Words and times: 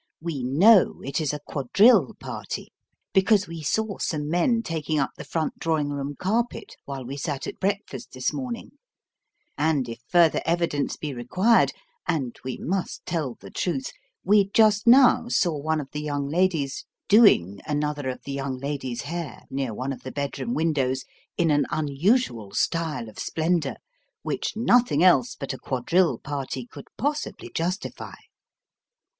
We 0.19 0.41
know 0.43 1.01
it 1.05 1.21
is 1.21 1.31
a 1.31 1.39
quadrille 1.47 2.15
party, 2.19 2.73
because 3.13 3.45
we 3.47 3.61
saw 3.61 3.99
some 3.99 4.27
men 4.31 4.63
taking 4.63 4.97
up 4.97 5.11
the 5.15 5.23
front 5.23 5.59
drawing 5.59 5.89
room 5.89 6.15
carpet 6.15 6.75
while 6.85 7.05
we 7.05 7.17
sat 7.17 7.45
at 7.45 7.59
breakfast 7.59 8.13
this 8.13 8.33
morning, 8.33 8.71
and 9.59 9.87
if 9.87 9.99
further 10.07 10.41
evidence 10.43 10.97
be 10.97 11.13
required, 11.13 11.71
and 12.07 12.35
we 12.43 12.57
must 12.57 13.05
tell 13.05 13.35
the 13.35 13.51
truth, 13.51 13.91
we 14.23 14.49
just 14.55 14.87
now 14.87 15.27
saw 15.27 15.55
one 15.55 15.79
of 15.79 15.91
the 15.91 16.01
young 16.01 16.27
ladies" 16.27 16.83
doing" 17.07 17.59
another 17.67 18.09
of 18.09 18.23
the 18.23 18.33
young 18.33 18.57
ladies' 18.57 19.03
hair, 19.03 19.43
near 19.51 19.71
one 19.71 19.93
of 19.93 20.01
the 20.01 20.11
bedroom 20.11 20.55
windows, 20.55 21.05
in 21.37 21.51
an 21.51 21.67
unusual 21.69 22.51
style 22.55 23.07
of 23.07 23.19
splendour, 23.19 23.75
which 24.23 24.53
nothing 24.57 25.03
else 25.03 25.35
but 25.35 25.53
a 25.53 25.59
quadrille 25.59 26.17
party 26.17 26.65
could 26.65 26.87
possibly 26.97 27.51
justify. 27.53 28.15